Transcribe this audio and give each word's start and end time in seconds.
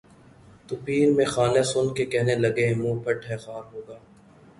تو 0.67 0.73
پیر 0.85 1.07
مے 1.17 1.25
خانہ 1.33 1.61
سن 1.71 1.85
کے 1.95 2.03
کہنے 2.11 2.35
لگا 2.43 2.55
کہ 2.55 2.73
منہ 2.79 2.99
پھٹ 3.03 3.19
ہے 3.29 3.37
خار 3.43 3.63
ہوگا 3.71 3.97